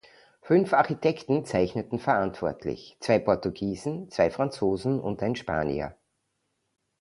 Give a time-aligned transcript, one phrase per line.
[0.41, 5.95] Fünf Architekten zeichneten verantwortlich zwei Portugiesen, zwei Franzosen und ein Spanier.